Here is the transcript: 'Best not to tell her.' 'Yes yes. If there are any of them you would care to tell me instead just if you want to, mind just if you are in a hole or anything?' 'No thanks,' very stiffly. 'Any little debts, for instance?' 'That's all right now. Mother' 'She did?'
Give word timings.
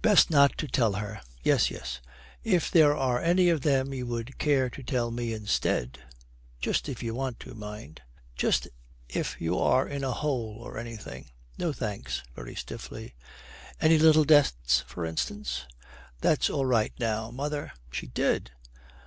'Best 0.00 0.30
not 0.30 0.56
to 0.56 0.66
tell 0.66 0.94
her.' 0.94 1.20
'Yes 1.42 1.70
yes. 1.70 2.00
If 2.42 2.70
there 2.70 2.96
are 2.96 3.20
any 3.20 3.50
of 3.50 3.60
them 3.60 3.92
you 3.92 4.06
would 4.06 4.38
care 4.38 4.70
to 4.70 4.82
tell 4.82 5.10
me 5.10 5.34
instead 5.34 5.98
just 6.58 6.88
if 6.88 7.02
you 7.02 7.14
want 7.14 7.38
to, 7.40 7.52
mind 7.54 8.00
just 8.34 8.68
if 9.10 9.38
you 9.38 9.58
are 9.58 9.86
in 9.86 10.02
a 10.04 10.10
hole 10.12 10.56
or 10.60 10.78
anything?' 10.78 11.28
'No 11.58 11.74
thanks,' 11.74 12.22
very 12.34 12.54
stiffly. 12.54 13.14
'Any 13.78 13.98
little 13.98 14.24
debts, 14.24 14.84
for 14.86 15.04
instance?' 15.04 15.66
'That's 16.22 16.48
all 16.48 16.64
right 16.64 16.94
now. 16.98 17.30
Mother' 17.30 17.72
'She 17.90 18.06
did?' 18.06 18.52